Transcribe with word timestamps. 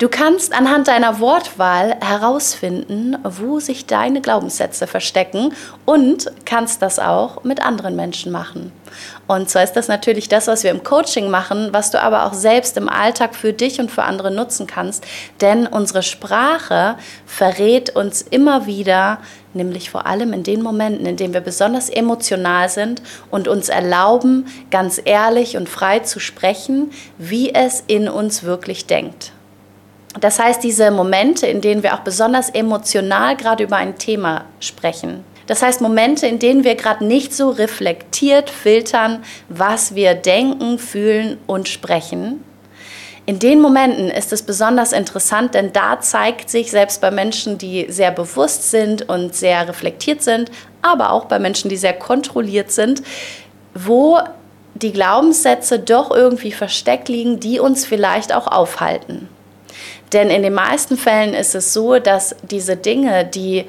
Du 0.00 0.08
kannst 0.08 0.54
anhand 0.54 0.88
deiner 0.88 1.20
Wortwahl 1.20 1.94
herausfinden, 2.00 3.18
wo 3.22 3.60
sich 3.60 3.84
deine 3.84 4.22
Glaubenssätze 4.22 4.86
verstecken 4.86 5.52
und 5.84 6.32
kannst 6.46 6.80
das 6.80 6.98
auch 6.98 7.44
mit 7.44 7.60
anderen 7.60 7.96
Menschen 7.96 8.32
machen. 8.32 8.72
Und 9.26 9.50
zwar 9.50 9.62
ist 9.62 9.74
das 9.74 9.88
natürlich 9.88 10.30
das, 10.30 10.46
was 10.46 10.64
wir 10.64 10.70
im 10.70 10.84
Coaching 10.84 11.28
machen, 11.28 11.68
was 11.72 11.90
du 11.90 12.00
aber 12.02 12.24
auch 12.24 12.32
selbst 12.32 12.78
im 12.78 12.88
Alltag 12.88 13.34
für 13.34 13.52
dich 13.52 13.78
und 13.78 13.90
für 13.90 14.04
andere 14.04 14.30
nutzen 14.30 14.66
kannst. 14.66 15.04
Denn 15.42 15.66
unsere 15.66 16.02
Sprache 16.02 16.96
verrät 17.26 17.94
uns 17.94 18.22
immer 18.22 18.64
wieder, 18.64 19.18
nämlich 19.52 19.90
vor 19.90 20.06
allem 20.06 20.32
in 20.32 20.44
den 20.44 20.62
Momenten, 20.62 21.04
in 21.04 21.18
denen 21.18 21.34
wir 21.34 21.42
besonders 21.42 21.90
emotional 21.90 22.70
sind 22.70 23.02
und 23.30 23.48
uns 23.48 23.68
erlauben, 23.68 24.46
ganz 24.70 24.98
ehrlich 25.04 25.58
und 25.58 25.68
frei 25.68 25.98
zu 25.98 26.20
sprechen, 26.20 26.90
wie 27.18 27.52
es 27.52 27.84
in 27.86 28.08
uns 28.08 28.44
wirklich 28.44 28.86
denkt. 28.86 29.32
Das 30.18 30.40
heißt, 30.40 30.62
diese 30.64 30.90
Momente, 30.90 31.46
in 31.46 31.60
denen 31.60 31.82
wir 31.82 31.94
auch 31.94 32.00
besonders 32.00 32.50
emotional 32.50 33.36
gerade 33.36 33.62
über 33.62 33.76
ein 33.76 33.96
Thema 33.96 34.46
sprechen. 34.58 35.24
Das 35.46 35.62
heißt, 35.62 35.80
Momente, 35.80 36.26
in 36.26 36.38
denen 36.38 36.64
wir 36.64 36.74
gerade 36.74 37.04
nicht 37.04 37.34
so 37.34 37.50
reflektiert 37.50 38.50
filtern, 38.50 39.24
was 39.48 39.94
wir 39.94 40.14
denken, 40.14 40.78
fühlen 40.78 41.38
und 41.46 41.68
sprechen. 41.68 42.44
In 43.26 43.38
den 43.38 43.60
Momenten 43.60 44.10
ist 44.10 44.32
es 44.32 44.42
besonders 44.42 44.92
interessant, 44.92 45.54
denn 45.54 45.72
da 45.72 46.00
zeigt 46.00 46.50
sich 46.50 46.70
selbst 46.70 47.00
bei 47.00 47.10
Menschen, 47.10 47.58
die 47.58 47.86
sehr 47.88 48.10
bewusst 48.10 48.70
sind 48.70 49.08
und 49.08 49.34
sehr 49.36 49.68
reflektiert 49.68 50.22
sind, 50.22 50.50
aber 50.82 51.12
auch 51.12 51.26
bei 51.26 51.38
Menschen, 51.38 51.68
die 51.68 51.76
sehr 51.76 51.92
kontrolliert 51.92 52.72
sind, 52.72 53.02
wo 53.74 54.18
die 54.74 54.92
Glaubenssätze 54.92 55.78
doch 55.78 56.10
irgendwie 56.10 56.52
versteckt 56.52 57.08
liegen, 57.08 57.38
die 57.38 57.60
uns 57.60 57.84
vielleicht 57.84 58.34
auch 58.34 58.46
aufhalten. 58.46 59.28
Denn 60.12 60.30
in 60.30 60.42
den 60.42 60.54
meisten 60.54 60.96
Fällen 60.96 61.34
ist 61.34 61.54
es 61.54 61.72
so, 61.72 61.98
dass 61.98 62.34
diese 62.42 62.76
Dinge, 62.76 63.24
die, 63.24 63.66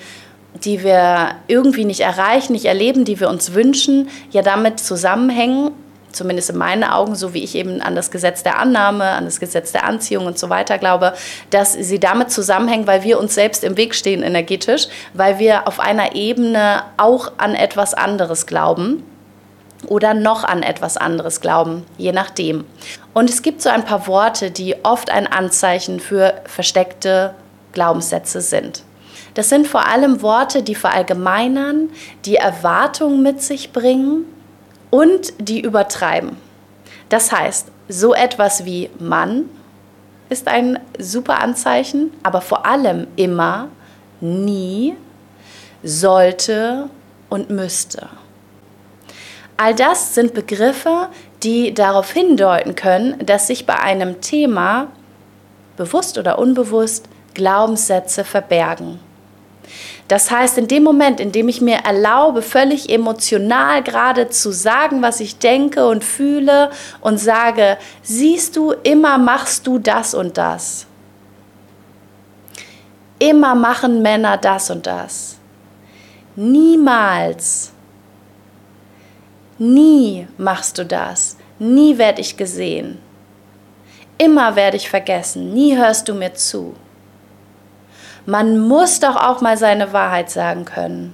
die 0.64 0.84
wir 0.84 1.36
irgendwie 1.48 1.86
nicht 1.86 2.02
erreichen, 2.02 2.54
nicht 2.54 2.66
erleben, 2.66 3.06
die 3.06 3.20
wir 3.20 3.30
uns 3.30 3.54
wünschen, 3.54 4.10
ja 4.32 4.42
damit 4.42 4.80
zusammenhängen, 4.80 5.72
zumindest 6.12 6.50
in 6.50 6.58
meinen 6.58 6.84
Augen, 6.84 7.16
so 7.16 7.34
wie 7.34 7.44
ich 7.44 7.56
eben 7.56 7.82
an 7.82 7.96
das 7.96 8.12
Gesetz 8.12 8.44
der 8.44 8.60
Annahme, 8.60 9.06
an 9.06 9.26
das 9.26 9.40
Gesetz 9.40 9.72
der 9.72 9.86
Anziehung 9.86 10.26
und 10.26 10.38
so 10.38 10.50
weiter 10.50 10.78
glaube, 10.78 11.14
dass 11.52 11.74
sie 11.74 12.00
damit 12.00 12.32
zusammenhängen, 12.32 12.88
weil 12.88 13.04
wir 13.04 13.20
uns 13.20 13.36
selbst 13.36 13.64
im 13.64 13.78
Weg 13.78 13.96
stehen 13.96 14.24
energetisch, 14.24 14.88
weil 15.14 15.40
wir 15.40 15.68
auf 15.68 15.80
einer 15.80 16.16
Ebene 16.16 16.84
auch 16.98 17.32
an 17.38 17.56
etwas 17.56 17.94
anderes 17.94 18.46
glauben 18.46 19.04
oder 19.88 20.14
noch 20.14 20.44
an 20.44 20.64
etwas 20.64 20.98
anderes 20.98 21.42
glauben, 21.42 21.86
je 21.98 22.12
nachdem. 22.12 22.66
Und 23.14 23.30
es 23.30 23.42
gibt 23.42 23.62
so 23.62 23.70
ein 23.70 23.86
paar 23.86 24.08
Worte, 24.08 24.52
die 24.52 24.76
oft 24.84 25.10
ein 25.10 25.28
Anzeichen 25.28 26.00
für 26.00 26.36
versteckte 26.46 27.34
Glaubenssätze 27.74 28.42
sind. 28.42 28.84
Das 29.34 29.50
sind 29.50 29.68
vor 29.68 29.88
allem 29.88 30.22
Worte, 30.22 30.62
die 30.62 30.76
verallgemeinern, 30.76 31.90
die 32.26 32.36
Erwartungen 32.36 33.24
mit 33.24 33.42
sich 33.42 33.72
bringen 33.72 34.26
und 34.90 35.34
die 35.40 35.62
übertreiben. 35.62 36.38
Das 37.10 37.32
heißt, 37.32 37.68
so 37.88 38.14
etwas 38.14 38.66
wie 38.66 38.90
Mann 39.00 39.50
ist 40.30 40.48
ein 40.48 40.80
super 40.98 41.42
Anzeichen, 41.42 42.12
aber 42.24 42.42
vor 42.42 42.66
allem 42.66 43.08
immer, 43.16 43.68
nie, 44.20 44.96
sollte 45.84 46.90
und 47.30 47.50
müsste. 47.50 48.08
All 49.64 49.76
das 49.76 50.16
sind 50.16 50.34
Begriffe, 50.34 51.10
die 51.44 51.72
darauf 51.72 52.12
hindeuten 52.12 52.74
können, 52.74 53.24
dass 53.24 53.46
sich 53.46 53.68
bei 53.68 53.80
einem 53.80 54.20
Thema, 54.20 54.88
bewusst 55.78 56.18
oder 56.18 56.40
unbewusst, 56.40 57.08
Glaubenssätze 57.36 58.24
verbergen. 58.24 59.00
Das 60.08 60.32
heißt, 60.32 60.58
in 60.58 60.68
dem 60.68 60.82
Moment, 60.82 61.20
in 61.20 61.32
dem 61.32 61.48
ich 61.48 61.62
mir 61.62 61.76
erlaube, 61.76 62.42
völlig 62.42 62.90
emotional 62.90 63.84
gerade 63.84 64.30
zu 64.30 64.52
sagen, 64.52 65.04
was 65.04 65.20
ich 65.20 65.38
denke 65.38 65.86
und 65.86 66.04
fühle 66.04 66.72
und 67.00 67.20
sage, 67.20 67.78
siehst 68.02 68.56
du, 68.56 68.72
immer 68.72 69.20
machst 69.20 69.68
du 69.68 69.78
das 69.78 70.16
und 70.16 70.40
das. 70.40 70.88
Immer 73.20 73.54
machen 73.54 74.02
Männer 74.02 74.38
das 74.38 74.72
und 74.72 74.88
das. 74.88 75.38
Niemals 76.36 77.74
Nie 79.64 80.28
machst 80.40 80.80
du 80.80 80.88
das. 80.88 81.38
Nie 81.60 82.00
werde 82.00 82.20
ich 82.20 82.36
gesehen. 82.36 82.98
Immer 84.18 84.56
werde 84.56 84.76
ich 84.76 84.90
vergessen. 84.90 85.54
Nie 85.54 85.78
hörst 85.78 86.10
du 86.10 86.16
mir 86.16 86.34
zu. 86.34 86.74
Man 88.26 88.58
muss 88.58 89.00
doch 89.00 89.16
auch 89.16 89.40
mal 89.42 89.58
seine 89.58 89.94
Wahrheit 89.94 90.32
sagen 90.32 90.66
können. 90.66 91.14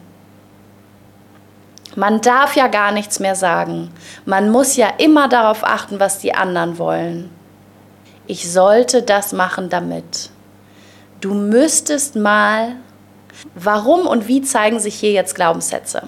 Man 1.97 2.21
darf 2.21 2.55
ja 2.55 2.67
gar 2.67 2.93
nichts 2.93 3.19
mehr 3.19 3.35
sagen. 3.35 3.91
Man 4.23 4.49
muss 4.49 4.77
ja 4.77 4.93
immer 4.97 5.27
darauf 5.27 5.65
achten, 5.65 5.99
was 5.99 6.19
die 6.19 6.33
anderen 6.33 6.77
wollen. 6.77 7.29
Ich 8.27 8.49
sollte 8.49 9.01
das 9.01 9.33
machen 9.33 9.67
damit. 9.67 10.29
Du 11.19 11.33
müsstest 11.33 12.15
mal. 12.15 12.77
Warum 13.55 14.07
und 14.07 14.29
wie 14.29 14.41
zeigen 14.41 14.79
sich 14.79 14.95
hier 14.95 15.11
jetzt 15.11 15.35
Glaubenssätze? 15.35 16.03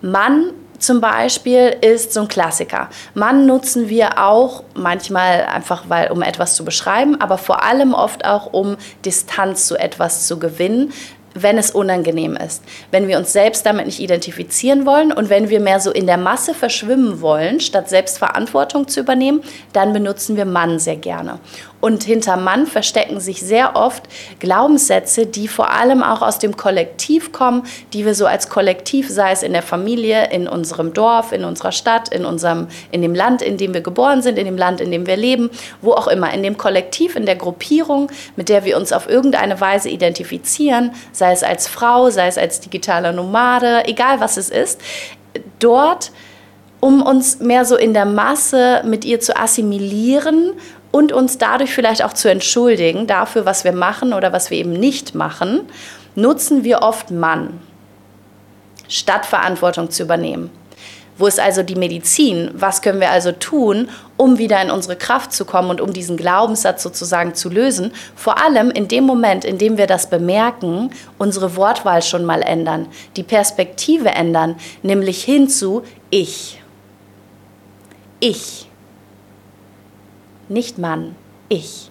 Mann 0.00 0.50
zum 0.84 1.00
Beispiel 1.00 1.76
ist 1.80 2.12
so 2.12 2.20
ein 2.20 2.28
Klassiker. 2.28 2.88
Mann 3.14 3.46
nutzen 3.46 3.88
wir 3.88 4.24
auch 4.24 4.62
manchmal 4.74 5.42
einfach, 5.44 5.84
weil, 5.88 6.10
um 6.10 6.22
etwas 6.22 6.54
zu 6.56 6.64
beschreiben, 6.64 7.20
aber 7.20 7.38
vor 7.38 7.62
allem 7.62 7.94
oft 7.94 8.24
auch, 8.24 8.52
um 8.52 8.76
Distanz 9.04 9.66
zu 9.66 9.76
etwas 9.76 10.26
zu 10.26 10.38
gewinnen 10.38 10.92
wenn 11.34 11.58
es 11.58 11.72
unangenehm 11.72 12.36
ist, 12.36 12.62
wenn 12.90 13.08
wir 13.08 13.18
uns 13.18 13.32
selbst 13.32 13.66
damit 13.66 13.86
nicht 13.86 14.00
identifizieren 14.00 14.86
wollen 14.86 15.12
und 15.12 15.28
wenn 15.28 15.48
wir 15.50 15.60
mehr 15.60 15.80
so 15.80 15.90
in 15.90 16.06
der 16.06 16.16
Masse 16.16 16.54
verschwimmen 16.54 17.20
wollen, 17.20 17.60
statt 17.60 17.88
selbst 17.88 18.18
Verantwortung 18.18 18.88
zu 18.88 19.00
übernehmen, 19.00 19.42
dann 19.72 19.92
benutzen 19.92 20.36
wir 20.36 20.44
Mann 20.44 20.78
sehr 20.78 20.96
gerne. 20.96 21.40
Und 21.84 22.02
hinter 22.02 22.38
Mann 22.38 22.66
verstecken 22.66 23.20
sich 23.20 23.42
sehr 23.42 23.76
oft 23.76 24.04
Glaubenssätze, 24.40 25.26
die 25.26 25.48
vor 25.48 25.70
allem 25.70 26.02
auch 26.02 26.22
aus 26.22 26.38
dem 26.38 26.56
Kollektiv 26.56 27.30
kommen, 27.30 27.64
die 27.92 28.06
wir 28.06 28.14
so 28.14 28.24
als 28.24 28.48
Kollektiv, 28.48 29.10
sei 29.10 29.32
es 29.32 29.42
in 29.42 29.52
der 29.52 29.60
Familie, 29.60 30.30
in 30.30 30.48
unserem 30.48 30.94
Dorf, 30.94 31.32
in 31.32 31.44
unserer 31.44 31.72
Stadt, 31.72 32.08
in, 32.08 32.24
unserem, 32.24 32.68
in 32.90 33.02
dem 33.02 33.14
Land, 33.14 33.42
in 33.42 33.58
dem 33.58 33.74
wir 33.74 33.82
geboren 33.82 34.22
sind, 34.22 34.38
in 34.38 34.46
dem 34.46 34.56
Land, 34.56 34.80
in 34.80 34.90
dem 34.90 35.06
wir 35.06 35.18
leben, 35.18 35.50
wo 35.82 35.92
auch 35.92 36.08
immer, 36.08 36.32
in 36.32 36.42
dem 36.42 36.56
Kollektiv, 36.56 37.16
in 37.16 37.26
der 37.26 37.36
Gruppierung, 37.36 38.10
mit 38.34 38.48
der 38.48 38.64
wir 38.64 38.78
uns 38.78 38.90
auf 38.90 39.06
irgendeine 39.06 39.60
Weise 39.60 39.90
identifizieren, 39.90 40.92
sei 41.12 41.32
es 41.32 41.42
als 41.42 41.68
Frau, 41.68 42.08
sei 42.08 42.28
es 42.28 42.38
als 42.38 42.60
digitaler 42.60 43.12
Nomade, 43.12 43.84
egal 43.84 44.20
was 44.20 44.38
es 44.38 44.48
ist, 44.48 44.80
dort 45.58 46.12
um 46.80 47.00
uns 47.00 47.40
mehr 47.40 47.64
so 47.64 47.76
in 47.76 47.94
der 47.94 48.04
Masse 48.04 48.82
mit 48.84 49.06
ihr 49.06 49.18
zu 49.18 49.34
assimilieren 49.38 50.52
und 50.94 51.10
uns 51.10 51.38
dadurch 51.38 51.74
vielleicht 51.74 52.04
auch 52.04 52.12
zu 52.12 52.30
entschuldigen 52.30 53.08
dafür, 53.08 53.44
was 53.44 53.64
wir 53.64 53.72
machen 53.72 54.12
oder 54.12 54.32
was 54.32 54.52
wir 54.52 54.58
eben 54.58 54.74
nicht 54.74 55.12
machen, 55.16 55.62
nutzen 56.14 56.62
wir 56.62 56.82
oft 56.82 57.10
Mann, 57.10 57.58
statt 58.86 59.26
Verantwortung 59.26 59.90
zu 59.90 60.04
übernehmen. 60.04 60.50
Wo 61.18 61.26
ist 61.26 61.40
also 61.40 61.64
die 61.64 61.74
Medizin? 61.74 62.52
Was 62.54 62.80
können 62.80 63.00
wir 63.00 63.10
also 63.10 63.32
tun, 63.32 63.88
um 64.16 64.38
wieder 64.38 64.62
in 64.62 64.70
unsere 64.70 64.94
Kraft 64.94 65.32
zu 65.32 65.44
kommen 65.44 65.70
und 65.70 65.80
um 65.80 65.92
diesen 65.92 66.16
Glaubenssatz 66.16 66.84
sozusagen 66.84 67.34
zu 67.34 67.50
lösen? 67.50 67.90
Vor 68.14 68.40
allem 68.40 68.70
in 68.70 68.86
dem 68.86 69.02
Moment, 69.02 69.44
in 69.44 69.58
dem 69.58 69.76
wir 69.78 69.88
das 69.88 70.08
bemerken, 70.08 70.90
unsere 71.18 71.56
Wortwahl 71.56 72.02
schon 72.02 72.24
mal 72.24 72.40
ändern, 72.40 72.86
die 73.16 73.24
Perspektive 73.24 74.10
ändern, 74.10 74.54
nämlich 74.84 75.24
hin 75.24 75.48
zu 75.48 75.82
ich. 76.10 76.62
Ich 78.20 78.68
nicht 80.48 80.78
Mann, 80.78 81.14
ich. 81.48 81.90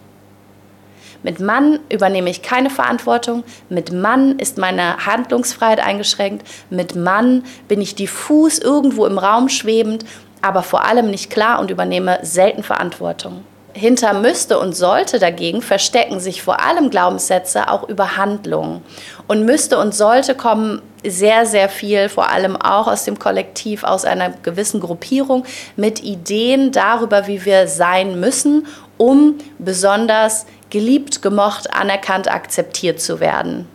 Mit 1.24 1.40
Mann 1.40 1.80
übernehme 1.90 2.30
ich 2.30 2.42
keine 2.42 2.70
Verantwortung, 2.70 3.44
mit 3.70 3.94
Mann 3.94 4.40
ist 4.40 4.58
meine 4.58 5.06
Handlungsfreiheit 5.06 5.80
eingeschränkt, 5.80 6.46
mit 6.70 6.96
Mann 6.96 7.46
bin 7.70 7.82
ich 7.82 7.96
diffus 7.96 8.60
irgendwo 8.60 9.06
im 9.06 9.18
Raum 9.18 9.48
schwebend, 9.48 10.04
aber 10.42 10.64
vor 10.64 10.84
allem 10.84 11.10
nicht 11.10 11.30
klar 11.30 11.60
und 11.62 11.72
übernehme 11.72 12.20
selten 12.24 12.64
Verantwortung. 12.64 13.46
Hinter 13.74 14.14
müsste 14.14 14.60
und 14.60 14.76
sollte 14.76 15.18
dagegen 15.18 15.62
verstecken 15.64 16.20
sich 16.20 16.44
vor 16.44 16.62
allem 16.62 16.92
Glaubenssätze 16.92 17.70
auch 17.70 17.90
über 17.90 18.18
Handlungen. 18.18 18.84
Und 19.28 19.46
müsste 19.46 19.80
und 19.80 19.96
sollte 19.96 20.36
kommen 20.36 20.82
sehr, 21.04 21.46
sehr 21.46 21.70
viel, 21.70 22.08
vor 22.08 22.30
allem 22.30 22.56
auch 22.56 22.88
aus 22.88 23.04
dem 23.04 23.18
Kollektiv, 23.18 23.84
aus 23.84 24.06
einer 24.06 24.30
gewissen 24.30 24.80
Gruppierung, 24.80 25.44
mit 25.76 26.04
Ideen 26.04 26.72
darüber, 26.72 27.28
wie 27.28 27.44
wir 27.46 27.68
sein 27.68 28.20
müssen, 28.20 28.68
um 28.98 29.40
besonders 29.58 30.46
geliebt, 30.70 31.22
gemocht, 31.22 31.74
anerkannt, 31.74 32.32
akzeptiert 32.32 33.02
zu 33.02 33.20
werden. 33.20 33.68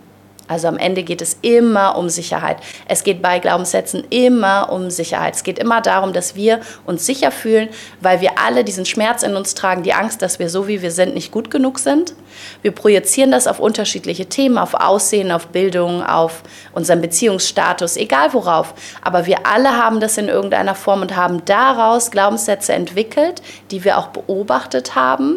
Also 0.48 0.66
am 0.66 0.78
Ende 0.78 1.02
geht 1.02 1.20
es 1.20 1.36
immer 1.42 1.96
um 1.96 2.08
Sicherheit. 2.08 2.56
Es 2.86 3.04
geht 3.04 3.20
bei 3.20 3.38
Glaubenssätzen 3.38 4.04
immer 4.08 4.72
um 4.72 4.90
Sicherheit. 4.90 5.34
Es 5.34 5.44
geht 5.44 5.58
immer 5.58 5.82
darum, 5.82 6.14
dass 6.14 6.34
wir 6.34 6.60
uns 6.86 7.04
sicher 7.04 7.30
fühlen, 7.30 7.68
weil 8.00 8.22
wir 8.22 8.38
alle 8.38 8.64
diesen 8.64 8.86
Schmerz 8.86 9.22
in 9.22 9.36
uns 9.36 9.54
tragen, 9.54 9.82
die 9.82 9.92
Angst, 9.92 10.22
dass 10.22 10.38
wir 10.38 10.48
so 10.48 10.66
wie 10.66 10.80
wir 10.80 10.90
sind 10.90 11.14
nicht 11.14 11.30
gut 11.30 11.50
genug 11.50 11.78
sind. 11.78 12.14
Wir 12.62 12.70
projizieren 12.72 13.30
das 13.30 13.46
auf 13.46 13.60
unterschiedliche 13.60 14.26
Themen, 14.26 14.56
auf 14.56 14.74
Aussehen, 14.74 15.30
auf 15.30 15.48
Bildung, 15.48 16.02
auf 16.02 16.42
unseren 16.72 17.02
Beziehungsstatus, 17.02 17.96
egal 17.96 18.32
worauf. 18.32 18.74
Aber 19.02 19.26
wir 19.26 19.46
alle 19.46 19.76
haben 19.76 20.00
das 20.00 20.16
in 20.16 20.28
irgendeiner 20.28 20.74
Form 20.74 21.02
und 21.02 21.14
haben 21.14 21.44
daraus 21.44 22.10
Glaubenssätze 22.10 22.72
entwickelt, 22.72 23.42
die 23.70 23.84
wir 23.84 23.98
auch 23.98 24.08
beobachtet 24.08 24.94
haben, 24.94 25.36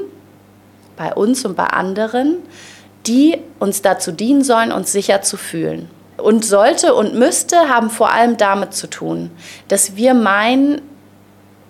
bei 0.95 1.13
uns 1.13 1.43
und 1.45 1.55
bei 1.55 1.65
anderen 1.65 2.37
die 3.07 3.39
uns 3.59 3.81
dazu 3.81 4.11
dienen 4.11 4.43
sollen, 4.43 4.71
uns 4.71 4.91
sicher 4.91 5.21
zu 5.21 5.37
fühlen. 5.37 5.89
Und 6.17 6.45
sollte 6.45 6.93
und 6.93 7.15
müsste 7.15 7.69
haben 7.69 7.89
vor 7.89 8.11
allem 8.11 8.37
damit 8.37 8.73
zu 8.73 8.87
tun, 8.87 9.31
dass 9.67 9.95
wir 9.95 10.13
meinen, 10.13 10.81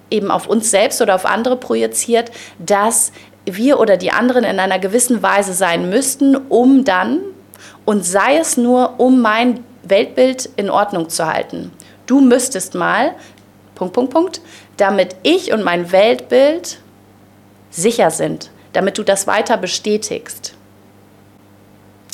eben 0.10 0.30
auf 0.30 0.48
uns 0.48 0.72
selbst 0.72 1.02
oder 1.02 1.16
auf 1.16 1.26
andere 1.26 1.56
projiziert, 1.56 2.32
dass 2.60 3.14
wir 3.46 3.80
oder 3.80 3.98
die 3.98 4.12
anderen 4.12 4.44
in 4.44 4.60
einer 4.60 4.80
gewissen 4.80 5.24
Weise 5.24 5.54
sein 5.54 5.90
müssten, 5.90 6.36
um 6.36 6.84
dann, 6.84 7.20
und 7.86 8.06
sei 8.06 8.38
es 8.38 8.58
nur, 8.58 9.00
um 9.00 9.22
mein 9.22 9.64
Weltbild 9.84 10.50
in 10.56 10.70
Ordnung 10.70 11.10
zu 11.10 11.26
halten. 11.26 11.72
Du 12.06 12.20
müsstest 12.20 12.76
mal, 12.76 13.14
Punkt, 13.76 13.94
Punkt, 13.94 14.14
Punkt, 14.14 14.42
damit 14.78 15.16
ich 15.24 15.54
und 15.54 15.64
mein 15.64 15.92
Weltbild 15.92 16.80
sicher 17.70 18.12
sind, 18.12 18.52
damit 18.74 18.98
du 18.98 19.04
das 19.04 19.28
weiter 19.28 19.58
bestätigst. 19.58 20.56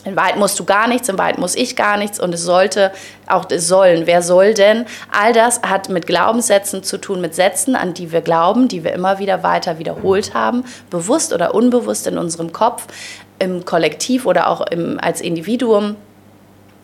In 0.08 0.16
Wahrheit 0.16 0.38
musst 0.38 0.58
du 0.58 0.64
gar 0.64 0.88
nichts, 0.88 1.10
in 1.10 1.18
Wahrheit 1.18 1.38
muss 1.38 1.54
ich 1.54 1.76
gar 1.76 1.98
nichts 1.98 2.18
und 2.18 2.34
es 2.34 2.42
sollte 2.42 2.94
auch 3.28 3.46
es 3.50 3.68
sollen. 3.68 4.08
Wer 4.08 4.22
soll 4.22 4.54
denn? 4.54 4.86
All 5.12 5.34
das 5.34 5.62
hat 5.64 5.90
mit 5.90 6.08
Glaubenssätzen 6.08 6.82
zu 6.82 6.98
tun, 6.98 7.20
mit 7.20 7.36
Sätzen, 7.36 7.76
an 7.76 7.94
die 7.94 8.14
wir 8.14 8.22
glauben, 8.22 8.70
die 8.70 8.86
wir 8.86 8.94
immer 8.94 9.20
wieder 9.20 9.44
weiter 9.44 9.80
wiederholt 9.80 10.34
haben, 10.34 10.64
bewusst 10.90 11.34
oder 11.34 11.54
unbewusst 11.54 12.08
in 12.08 12.18
unserem 12.18 12.54
Kopf, 12.54 12.88
im 13.40 13.66
Kollektiv 13.66 14.26
oder 14.26 14.48
auch 14.48 14.62
im, 14.68 14.98
als 14.98 15.20
Individuum 15.20 15.98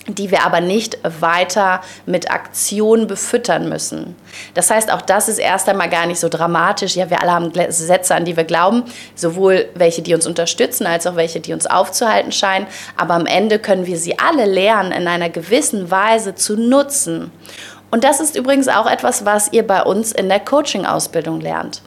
die 0.08 0.32
wir 0.32 0.46
aber 0.46 0.60
nicht 0.60 0.98
weiter 1.22 1.82
mit 2.06 2.30
Aktion 2.30 3.08
befüttern 3.08 3.70
müssen. 3.70 4.16
Das 4.54 4.70
heißt, 4.70 4.92
auch 4.92 5.02
das 5.02 5.30
ist 5.30 5.38
erst 5.38 5.70
einmal 5.70 5.90
gar 5.90 6.06
nicht 6.06 6.20
so 6.20 6.28
dramatisch. 6.28 6.96
Ja, 6.96 7.10
wir 7.10 7.22
alle 7.22 7.32
haben 7.32 7.52
Sätze, 7.70 8.14
an 8.14 8.26
die 8.26 8.36
wir 8.36 8.44
glauben, 8.44 8.84
sowohl 9.16 9.70
welche, 9.76 10.02
die 10.02 10.14
uns 10.14 10.28
unterstützen, 10.28 10.88
als 10.88 11.08
auch 11.08 11.16
welche, 11.16 11.40
die 11.40 11.54
uns 11.54 11.68
aufzuhalten 11.68 12.32
scheinen. 12.32 12.68
Aber 12.98 13.14
am 13.14 13.26
Ende 13.26 13.60
können 13.60 13.86
wir 13.86 13.98
sie 13.98 14.20
alle 14.20 14.46
lernen, 14.46 14.92
in 14.92 15.08
einer 15.08 15.30
gewissen 15.30 15.90
Weise 15.90 16.36
zu 16.36 16.58
nutzen. 16.58 17.32
Und 17.90 18.04
das 18.04 18.20
ist 18.20 18.36
übrigens 18.36 18.68
auch 18.68 18.90
etwas, 18.90 19.24
was 19.24 19.54
ihr 19.54 19.66
bei 19.66 19.84
uns 19.84 20.12
in 20.12 20.28
der 20.28 20.40
Coaching-Ausbildung 20.40 21.40
lernt. 21.40 21.82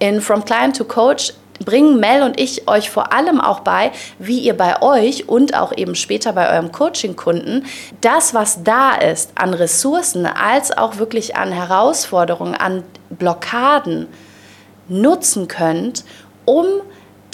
In 0.00 0.20
From 0.20 0.44
Client 0.44 0.76
to 0.76 0.84
Coach 0.84 1.32
bringen 1.64 2.00
Mel 2.00 2.22
und 2.22 2.40
ich 2.40 2.68
euch 2.68 2.90
vor 2.90 3.12
allem 3.12 3.40
auch 3.40 3.60
bei, 3.60 3.92
wie 4.18 4.38
ihr 4.38 4.56
bei 4.56 4.80
euch 4.82 5.28
und 5.28 5.54
auch 5.54 5.76
eben 5.76 5.94
später 5.94 6.32
bei 6.32 6.52
eurem 6.52 6.72
Coaching-Kunden 6.72 7.64
das, 8.00 8.34
was 8.34 8.62
da 8.64 8.94
ist 8.94 9.32
an 9.34 9.54
Ressourcen, 9.54 10.26
als 10.26 10.76
auch 10.76 10.98
wirklich 10.98 11.36
an 11.36 11.52
Herausforderungen, 11.52 12.54
an 12.54 12.84
Blockaden 13.10 14.08
nutzen 14.88 15.48
könnt, 15.48 16.04
um 16.44 16.66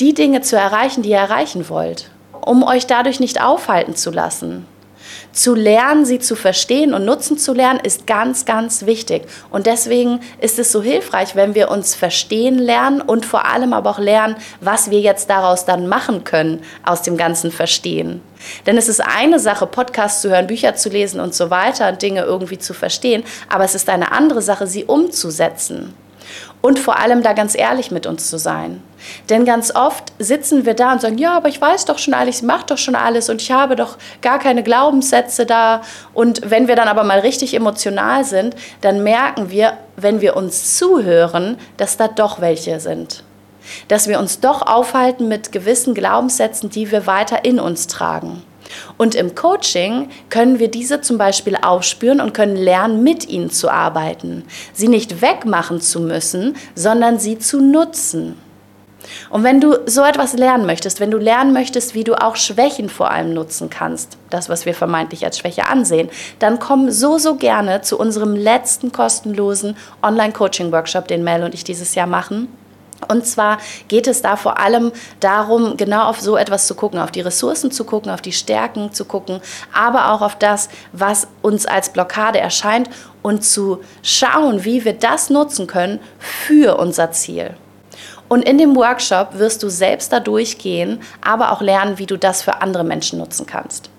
die 0.00 0.14
Dinge 0.14 0.42
zu 0.42 0.56
erreichen, 0.56 1.02
die 1.02 1.10
ihr 1.10 1.16
erreichen 1.16 1.68
wollt, 1.68 2.10
um 2.40 2.62
euch 2.62 2.86
dadurch 2.86 3.20
nicht 3.20 3.40
aufhalten 3.42 3.96
zu 3.96 4.10
lassen. 4.10 4.66
Zu 5.32 5.54
lernen, 5.54 6.04
sie 6.04 6.18
zu 6.18 6.34
verstehen 6.34 6.94
und 6.94 7.04
nutzen 7.04 7.38
zu 7.38 7.52
lernen, 7.52 7.80
ist 7.80 8.06
ganz, 8.06 8.44
ganz 8.44 8.86
wichtig. 8.86 9.22
Und 9.50 9.66
deswegen 9.66 10.20
ist 10.40 10.58
es 10.58 10.72
so 10.72 10.82
hilfreich, 10.82 11.36
wenn 11.36 11.54
wir 11.54 11.70
uns 11.70 11.94
verstehen 11.94 12.58
lernen 12.58 13.00
und 13.00 13.26
vor 13.26 13.46
allem 13.46 13.72
aber 13.72 13.90
auch 13.90 13.98
lernen, 13.98 14.36
was 14.60 14.90
wir 14.90 15.00
jetzt 15.00 15.30
daraus 15.30 15.64
dann 15.64 15.86
machen 15.86 16.24
können 16.24 16.62
aus 16.84 17.02
dem 17.02 17.16
ganzen 17.16 17.52
Verstehen. 17.52 18.20
Denn 18.66 18.76
es 18.76 18.88
ist 18.88 19.00
eine 19.00 19.38
Sache, 19.38 19.66
Podcasts 19.66 20.22
zu 20.22 20.30
hören, 20.30 20.46
Bücher 20.46 20.74
zu 20.74 20.88
lesen 20.88 21.20
und 21.20 21.34
so 21.34 21.50
weiter 21.50 21.88
und 21.88 22.02
Dinge 22.02 22.22
irgendwie 22.22 22.58
zu 22.58 22.74
verstehen, 22.74 23.24
aber 23.48 23.64
es 23.64 23.74
ist 23.74 23.88
eine 23.88 24.12
andere 24.12 24.42
Sache, 24.42 24.66
sie 24.66 24.84
umzusetzen 24.84 25.94
und 26.60 26.78
vor 26.78 26.98
allem 26.98 27.22
da 27.22 27.32
ganz 27.32 27.56
ehrlich 27.56 27.90
mit 27.90 28.06
uns 28.06 28.28
zu 28.30 28.38
sein. 28.38 28.82
Denn 29.30 29.44
ganz 29.44 29.74
oft 29.74 30.12
sitzen 30.18 30.66
wir 30.66 30.74
da 30.74 30.92
und 30.92 31.00
sagen, 31.00 31.18
ja, 31.18 31.36
aber 31.36 31.48
ich 31.48 31.60
weiß 31.60 31.84
doch 31.84 31.98
schon 31.98 32.14
alles, 32.14 32.38
ich 32.38 32.42
mache 32.42 32.66
doch 32.66 32.78
schon 32.78 32.96
alles 32.96 33.30
und 33.30 33.40
ich 33.40 33.52
habe 33.52 33.76
doch 33.76 33.96
gar 34.22 34.38
keine 34.38 34.62
Glaubenssätze 34.62 35.46
da. 35.46 35.82
Und 36.14 36.50
wenn 36.50 36.66
wir 36.68 36.76
dann 36.76 36.88
aber 36.88 37.04
mal 37.04 37.20
richtig 37.20 37.54
emotional 37.54 38.24
sind, 38.24 38.56
dann 38.80 39.02
merken 39.04 39.50
wir, 39.50 39.74
wenn 39.96 40.20
wir 40.20 40.36
uns 40.36 40.76
zuhören, 40.76 41.58
dass 41.76 41.96
da 41.96 42.08
doch 42.08 42.40
welche 42.40 42.80
sind. 42.80 43.22
Dass 43.86 44.08
wir 44.08 44.18
uns 44.18 44.40
doch 44.40 44.62
aufhalten 44.62 45.28
mit 45.28 45.52
gewissen 45.52 45.94
Glaubenssätzen, 45.94 46.70
die 46.70 46.90
wir 46.90 47.06
weiter 47.06 47.44
in 47.44 47.60
uns 47.60 47.86
tragen. 47.86 48.42
Und 48.96 49.14
im 49.14 49.34
Coaching 49.34 50.10
können 50.30 50.58
wir 50.58 50.70
diese 50.70 51.00
zum 51.00 51.18
Beispiel 51.18 51.56
aufspüren 51.56 52.20
und 52.20 52.34
können 52.34 52.56
lernen, 52.56 53.02
mit 53.02 53.28
ihnen 53.28 53.50
zu 53.50 53.70
arbeiten. 53.70 54.44
Sie 54.72 54.88
nicht 54.88 55.22
wegmachen 55.22 55.80
zu 55.80 56.00
müssen, 56.00 56.56
sondern 56.74 57.18
sie 57.18 57.38
zu 57.38 57.60
nutzen. 57.60 58.36
Und 59.30 59.44
wenn 59.44 59.60
du 59.60 59.78
so 59.86 60.02
etwas 60.02 60.34
lernen 60.34 60.66
möchtest, 60.66 61.00
wenn 61.00 61.10
du 61.10 61.18
lernen 61.18 61.52
möchtest, 61.52 61.94
wie 61.94 62.04
du 62.04 62.14
auch 62.14 62.36
Schwächen 62.36 62.88
vor 62.88 63.10
allem 63.10 63.32
nutzen 63.32 63.70
kannst, 63.70 64.18
das, 64.30 64.48
was 64.48 64.66
wir 64.66 64.74
vermeintlich 64.74 65.24
als 65.24 65.38
Schwäche 65.38 65.66
ansehen, 65.66 66.10
dann 66.38 66.58
komm 66.58 66.90
so, 66.90 67.18
so 67.18 67.36
gerne 67.36 67.80
zu 67.82 67.98
unserem 67.98 68.34
letzten 68.34 68.92
kostenlosen 68.92 69.76
Online-Coaching-Workshop, 70.02 71.08
den 71.08 71.24
Mel 71.24 71.44
und 71.44 71.54
ich 71.54 71.64
dieses 71.64 71.94
Jahr 71.94 72.06
machen. 72.06 72.48
Und 73.06 73.26
zwar 73.26 73.58
geht 73.86 74.08
es 74.08 74.22
da 74.22 74.36
vor 74.36 74.58
allem 74.58 74.92
darum, 75.20 75.76
genau 75.76 76.08
auf 76.08 76.20
so 76.20 76.36
etwas 76.36 76.66
zu 76.66 76.74
gucken, 76.74 76.98
auf 76.98 77.12
die 77.12 77.20
Ressourcen 77.20 77.70
zu 77.70 77.84
gucken, 77.84 78.10
auf 78.10 78.20
die 78.20 78.32
Stärken 78.32 78.92
zu 78.92 79.04
gucken, 79.04 79.40
aber 79.72 80.12
auch 80.12 80.20
auf 80.20 80.36
das, 80.36 80.68
was 80.92 81.28
uns 81.40 81.64
als 81.64 81.90
Blockade 81.90 82.40
erscheint 82.40 82.90
und 83.22 83.44
zu 83.44 83.80
schauen, 84.02 84.64
wie 84.64 84.84
wir 84.84 84.94
das 84.94 85.30
nutzen 85.30 85.66
können 85.66 86.00
für 86.18 86.76
unser 86.76 87.12
Ziel. 87.12 87.54
Und 88.28 88.42
in 88.42 88.58
dem 88.58 88.76
Workshop 88.76 89.38
wirst 89.38 89.62
du 89.62 89.70
selbst 89.70 90.12
da 90.12 90.20
durchgehen, 90.20 91.00
aber 91.22 91.52
auch 91.52 91.62
lernen, 91.62 91.98
wie 91.98 92.06
du 92.06 92.18
das 92.18 92.42
für 92.42 92.60
andere 92.60 92.84
Menschen 92.84 93.18
nutzen 93.18 93.46
kannst. 93.46 93.90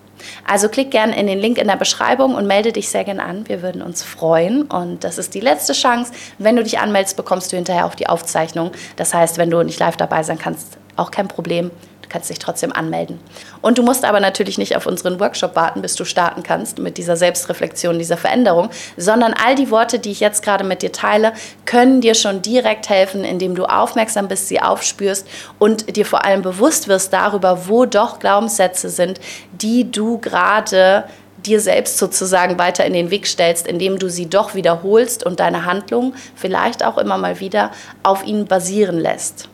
Also 0.47 0.69
klick 0.69 0.91
gerne 0.91 1.17
in 1.17 1.27
den 1.27 1.39
Link 1.39 1.57
in 1.57 1.67
der 1.67 1.75
Beschreibung 1.75 2.35
und 2.35 2.47
melde 2.47 2.71
dich 2.71 2.89
sehr 2.89 3.03
gerne 3.03 3.23
an. 3.23 3.47
Wir 3.47 3.61
würden 3.61 3.81
uns 3.81 4.03
freuen. 4.03 4.63
Und 4.63 5.03
das 5.03 5.17
ist 5.17 5.33
die 5.33 5.39
letzte 5.39 5.73
Chance. 5.73 6.11
Wenn 6.37 6.55
du 6.55 6.63
dich 6.63 6.79
anmeldest, 6.79 7.17
bekommst 7.17 7.51
du 7.51 7.55
hinterher 7.55 7.85
auch 7.85 7.95
die 7.95 8.07
Aufzeichnung. 8.07 8.71
Das 8.95 9.13
heißt, 9.13 9.37
wenn 9.37 9.49
du 9.49 9.61
nicht 9.63 9.79
live 9.79 9.97
dabei 9.97 10.23
sein 10.23 10.37
kannst, 10.37 10.77
auch 10.95 11.11
kein 11.11 11.27
Problem 11.27 11.71
kannst 12.09 12.29
dich 12.29 12.39
trotzdem 12.39 12.71
anmelden. 12.73 13.19
Und 13.61 13.77
du 13.77 13.83
musst 13.83 14.03
aber 14.03 14.19
natürlich 14.19 14.57
nicht 14.57 14.75
auf 14.75 14.85
unseren 14.85 15.19
Workshop 15.19 15.55
warten, 15.55 15.81
bis 15.81 15.95
du 15.95 16.05
starten 16.05 16.43
kannst 16.43 16.79
mit 16.79 16.97
dieser 16.97 17.15
Selbstreflexion, 17.15 17.97
dieser 17.97 18.17
Veränderung, 18.17 18.69
sondern 18.97 19.33
all 19.33 19.55
die 19.55 19.71
Worte, 19.71 19.99
die 19.99 20.11
ich 20.11 20.19
jetzt 20.19 20.43
gerade 20.43 20.63
mit 20.63 20.81
dir 20.81 20.91
teile, 20.91 21.33
können 21.65 22.01
dir 22.01 22.15
schon 22.15 22.41
direkt 22.41 22.89
helfen, 22.89 23.23
indem 23.23 23.55
du 23.55 23.65
aufmerksam 23.65 24.27
bist, 24.27 24.47
sie 24.47 24.61
aufspürst 24.61 25.27
und 25.59 25.95
dir 25.95 26.05
vor 26.05 26.25
allem 26.25 26.41
bewusst 26.41 26.87
wirst 26.87 27.13
darüber, 27.13 27.67
wo 27.67 27.85
doch 27.85 28.19
Glaubenssätze 28.19 28.89
sind, 28.89 29.19
die 29.51 29.91
du 29.91 30.17
gerade 30.17 31.05
dir 31.45 31.61
selbst 31.61 31.97
sozusagen 31.97 32.59
weiter 32.59 32.85
in 32.85 32.93
den 32.93 33.11
Weg 33.11 33.27
stellst, 33.27 33.67
indem 33.67 33.99
du 33.99 34.09
sie 34.09 34.29
doch 34.29 34.55
wiederholst 34.55 35.25
und 35.25 35.39
deine 35.39 35.65
Handlung 35.65 36.13
vielleicht 36.35 36.83
auch 36.83 36.97
immer 36.97 37.17
mal 37.17 37.39
wieder 37.39 37.71
auf 38.03 38.25
ihnen 38.25 38.45
basieren 38.45 38.99
lässt. 38.99 39.49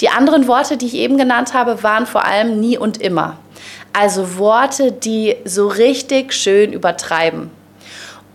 Die 0.00 0.08
anderen 0.08 0.48
Worte, 0.48 0.76
die 0.76 0.86
ich 0.86 0.94
eben 0.94 1.16
genannt 1.16 1.54
habe, 1.54 1.82
waren 1.82 2.06
vor 2.06 2.24
allem 2.24 2.60
nie 2.60 2.78
und 2.78 3.00
immer. 3.00 3.36
Also 3.92 4.38
Worte, 4.38 4.92
die 4.92 5.36
so 5.44 5.68
richtig 5.68 6.32
schön 6.32 6.72
übertreiben. 6.72 7.50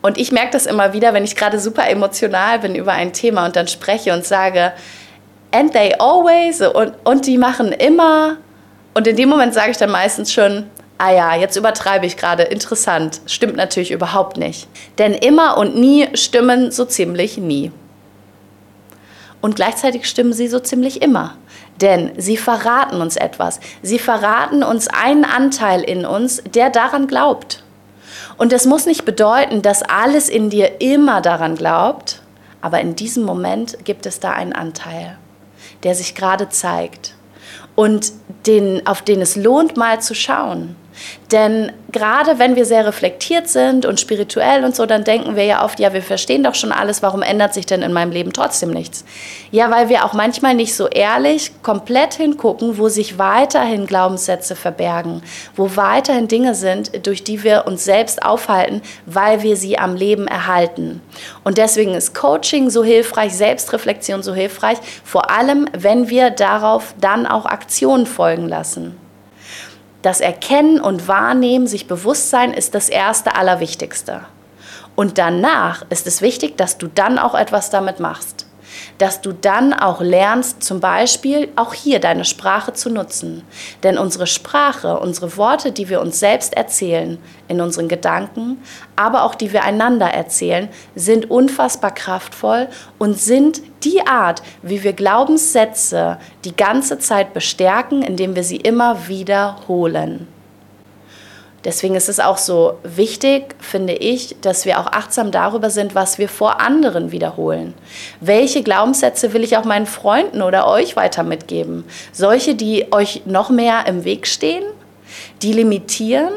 Und 0.01 0.17
ich 0.17 0.31
merke 0.31 0.51
das 0.51 0.65
immer 0.65 0.93
wieder, 0.93 1.13
wenn 1.13 1.23
ich 1.23 1.35
gerade 1.35 1.59
super 1.59 1.89
emotional 1.89 2.59
bin 2.59 2.75
über 2.75 2.93
ein 2.93 3.13
Thema 3.13 3.45
und 3.45 3.55
dann 3.55 3.67
spreche 3.67 4.13
und 4.13 4.25
sage, 4.25 4.71
and 5.51 5.73
they 5.73 5.95
always 5.99 6.61
und, 6.61 6.93
und 7.03 7.25
die 7.25 7.37
machen 7.37 7.71
immer. 7.71 8.37
Und 8.93 9.07
in 9.07 9.15
dem 9.15 9.29
Moment 9.29 9.53
sage 9.53 9.71
ich 9.71 9.77
dann 9.77 9.91
meistens 9.91 10.31
schon, 10.31 10.67
ah 10.97 11.11
ja, 11.11 11.35
jetzt 11.35 11.55
übertreibe 11.55 12.05
ich 12.05 12.17
gerade, 12.17 12.43
interessant. 12.43 13.21
Stimmt 13.25 13.55
natürlich 13.55 13.91
überhaupt 13.91 14.37
nicht. 14.37 14.67
Denn 14.97 15.13
immer 15.13 15.57
und 15.57 15.75
nie 15.75 16.07
stimmen 16.13 16.71
so 16.71 16.85
ziemlich 16.85 17.37
nie 17.37 17.71
und 19.41 19.55
gleichzeitig 19.55 20.07
stimmen 20.07 20.33
sie 20.33 20.47
so 20.47 20.59
ziemlich 20.59 21.01
immer. 21.01 21.37
Denn 21.81 22.11
sie 22.17 22.37
verraten 22.37 23.01
uns 23.01 23.17
etwas. 23.17 23.59
Sie 23.83 23.99
verraten 23.99 24.63
uns 24.63 24.87
einen 24.87 25.25
Anteil 25.25 25.81
in 25.81 26.05
uns, 26.05 26.41
der 26.53 26.69
daran 26.69 27.07
glaubt. 27.07 27.63
Und 28.37 28.51
das 28.51 28.65
muss 28.65 28.85
nicht 28.85 29.05
bedeuten, 29.05 29.61
dass 29.61 29.83
alles 29.83 30.29
in 30.29 30.49
dir 30.49 30.81
immer 30.81 31.21
daran 31.21 31.55
glaubt, 31.55 32.21
aber 32.61 32.81
in 32.81 32.95
diesem 32.95 33.23
Moment 33.23 33.77
gibt 33.85 34.05
es 34.05 34.19
da 34.19 34.31
einen 34.31 34.53
Anteil, 34.53 35.17
der 35.83 35.95
sich 35.95 36.15
gerade 36.15 36.49
zeigt 36.49 37.15
und 37.75 38.11
den, 38.47 38.85
auf 38.87 39.01
den 39.01 39.21
es 39.21 39.35
lohnt, 39.35 39.77
mal 39.77 40.01
zu 40.01 40.15
schauen. 40.15 40.75
Denn 41.31 41.71
gerade 41.91 42.39
wenn 42.39 42.55
wir 42.55 42.65
sehr 42.65 42.85
reflektiert 42.85 43.47
sind 43.49 43.85
und 43.85 43.99
spirituell 43.99 44.63
und 44.63 44.75
so, 44.75 44.85
dann 44.85 45.03
denken 45.03 45.35
wir 45.35 45.43
ja 45.43 45.65
oft, 45.65 45.79
ja, 45.79 45.93
wir 45.93 46.01
verstehen 46.01 46.43
doch 46.43 46.55
schon 46.55 46.71
alles, 46.71 47.01
warum 47.01 47.21
ändert 47.21 47.53
sich 47.53 47.65
denn 47.65 47.81
in 47.81 47.93
meinem 47.93 48.11
Leben 48.11 48.33
trotzdem 48.33 48.71
nichts? 48.71 49.03
Ja, 49.51 49.71
weil 49.71 49.89
wir 49.89 50.05
auch 50.05 50.13
manchmal 50.13 50.53
nicht 50.53 50.75
so 50.75 50.87
ehrlich 50.87 51.51
komplett 51.63 52.13
hingucken, 52.13 52.77
wo 52.77 52.87
sich 52.89 53.17
weiterhin 53.17 53.87
Glaubenssätze 53.87 54.55
verbergen, 54.55 55.21
wo 55.55 55.75
weiterhin 55.75 56.27
Dinge 56.27 56.55
sind, 56.55 57.05
durch 57.05 57.23
die 57.23 57.43
wir 57.43 57.65
uns 57.67 57.83
selbst 57.83 58.23
aufhalten, 58.23 58.81
weil 59.05 59.43
wir 59.43 59.57
sie 59.57 59.77
am 59.77 59.95
Leben 59.95 60.27
erhalten. 60.27 61.01
Und 61.43 61.57
deswegen 61.57 61.93
ist 61.93 62.13
Coaching 62.13 62.69
so 62.69 62.83
hilfreich, 62.83 63.33
Selbstreflexion 63.35 64.23
so 64.23 64.33
hilfreich, 64.33 64.77
vor 65.03 65.31
allem 65.31 65.67
wenn 65.77 66.09
wir 66.09 66.29
darauf 66.29 66.93
dann 66.99 67.25
auch 67.25 67.45
Aktionen 67.45 68.05
folgen 68.05 68.47
lassen. 68.47 69.06
Das 70.07 70.21
Erkennen 70.21 70.79
und 70.79 71.09
Wahrnehmen, 71.09 71.67
sich 71.67 71.85
bewusst 71.85 72.29
sein, 72.29 72.53
ist 72.53 72.75
das 72.75 72.87
erste 72.87 73.35
Allerwichtigste. 73.35 74.21
Und 74.95 75.17
danach 75.17 75.85
ist 75.89 76.07
es 76.07 76.21
wichtig, 76.21 76.55
dass 76.55 76.77
du 76.77 76.87
dann 76.87 77.19
auch 77.19 77.35
etwas 77.35 77.71
damit 77.71 77.99
machst 77.99 78.46
dass 78.97 79.21
du 79.21 79.31
dann 79.31 79.73
auch 79.73 80.01
lernst, 80.01 80.63
zum 80.63 80.79
Beispiel 80.79 81.49
auch 81.55 81.73
hier 81.73 81.99
deine 81.99 82.25
Sprache 82.25 82.73
zu 82.73 82.89
nutzen. 82.89 83.43
Denn 83.83 83.97
unsere 83.97 84.27
Sprache, 84.27 84.99
unsere 84.99 85.37
Worte, 85.37 85.71
die 85.71 85.89
wir 85.89 86.01
uns 86.01 86.19
selbst 86.19 86.55
erzählen, 86.55 87.17
in 87.47 87.61
unseren 87.61 87.87
Gedanken, 87.87 88.57
aber 88.95 89.23
auch 89.23 89.35
die 89.35 89.53
wir 89.53 89.63
einander 89.63 90.07
erzählen, 90.07 90.69
sind 90.95 91.29
unfassbar 91.29 91.93
kraftvoll 91.93 92.67
und 92.97 93.17
sind 93.17 93.61
die 93.83 94.05
Art, 94.05 94.41
wie 94.61 94.83
wir 94.83 94.93
Glaubenssätze 94.93 96.17
die 96.43 96.55
ganze 96.55 96.99
Zeit 96.99 97.33
bestärken, 97.33 98.01
indem 98.01 98.35
wir 98.35 98.43
sie 98.43 98.57
immer 98.57 99.07
wiederholen. 99.07 100.27
Deswegen 101.63 101.95
ist 101.95 102.07
es 102.07 102.19
auch 102.19 102.37
so 102.37 102.77
wichtig, 102.83 103.55
finde 103.59 103.93
ich, 103.93 104.35
dass 104.41 104.65
wir 104.65 104.79
auch 104.79 104.87
achtsam 104.87 105.31
darüber 105.31 105.69
sind, 105.69 105.95
was 105.95 106.17
wir 106.17 106.29
vor 106.29 106.61
anderen 106.61 107.11
wiederholen. 107.11 107.73
Welche 108.21 108.63
Glaubenssätze 108.63 109.33
will 109.33 109.43
ich 109.43 109.57
auch 109.57 109.65
meinen 109.65 109.87
Freunden 109.87 110.41
oder 110.41 110.67
euch 110.67 110.95
weiter 110.95 111.23
mitgeben? 111.23 111.83
Solche, 112.11 112.55
die 112.55 112.91
euch 112.91 113.23
noch 113.25 113.49
mehr 113.49 113.85
im 113.87 114.05
Weg 114.05 114.27
stehen, 114.27 114.63
die 115.41 115.51
limitieren 115.51 116.31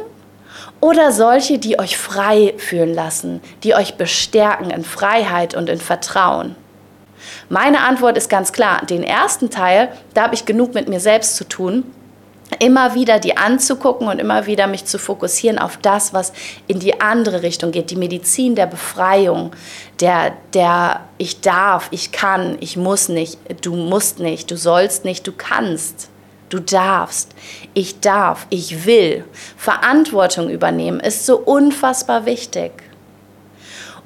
oder 0.80 1.12
solche, 1.12 1.58
die 1.58 1.78
euch 1.78 1.98
frei 1.98 2.54
fühlen 2.56 2.94
lassen, 2.94 3.42
die 3.62 3.74
euch 3.74 3.96
bestärken 3.96 4.70
in 4.70 4.84
Freiheit 4.84 5.54
und 5.54 5.68
in 5.68 5.78
Vertrauen? 5.78 6.56
Meine 7.50 7.82
Antwort 7.82 8.16
ist 8.16 8.30
ganz 8.30 8.52
klar, 8.52 8.86
den 8.86 9.02
ersten 9.02 9.50
Teil, 9.50 9.90
da 10.14 10.22
habe 10.22 10.34
ich 10.34 10.46
genug 10.46 10.72
mit 10.72 10.88
mir 10.88 11.00
selbst 11.00 11.36
zu 11.36 11.44
tun 11.44 11.84
immer 12.58 12.94
wieder 12.94 13.18
die 13.18 13.36
anzugucken 13.36 14.08
und 14.08 14.18
immer 14.18 14.46
wieder 14.46 14.66
mich 14.66 14.84
zu 14.84 14.98
fokussieren 14.98 15.58
auf 15.58 15.76
das, 15.76 16.12
was 16.12 16.32
in 16.66 16.80
die 16.80 17.00
andere 17.00 17.42
Richtung 17.42 17.70
geht, 17.70 17.90
die 17.90 17.96
Medizin 17.96 18.54
der 18.54 18.66
Befreiung, 18.66 19.52
der, 20.00 20.34
der 20.54 21.00
ich 21.18 21.40
darf, 21.40 21.88
ich 21.90 22.12
kann, 22.12 22.56
ich 22.60 22.76
muss 22.76 23.08
nicht, 23.08 23.38
du 23.62 23.76
musst 23.76 24.18
nicht, 24.18 24.50
du 24.50 24.56
sollst 24.56 25.04
nicht, 25.04 25.26
du 25.26 25.32
kannst. 25.32 26.08
Du 26.48 26.58
darfst, 26.58 27.30
ich 27.74 28.00
darf, 28.00 28.48
ich 28.50 28.84
will. 28.84 29.24
Verantwortung 29.56 30.50
übernehmen 30.50 30.98
ist 30.98 31.24
so 31.24 31.38
unfassbar 31.38 32.26
wichtig 32.26 32.72